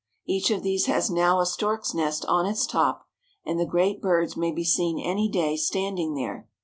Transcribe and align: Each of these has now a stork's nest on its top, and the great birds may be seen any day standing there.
Each 0.25 0.49
of 0.49 0.63
these 0.63 0.87
has 0.87 1.11
now 1.11 1.39
a 1.39 1.45
stork's 1.45 1.93
nest 1.93 2.25
on 2.25 2.47
its 2.47 2.65
top, 2.65 3.05
and 3.45 3.59
the 3.59 3.67
great 3.67 4.01
birds 4.01 4.35
may 4.35 4.51
be 4.51 4.63
seen 4.63 4.97
any 4.97 5.29
day 5.29 5.55
standing 5.55 6.15
there. 6.15 6.49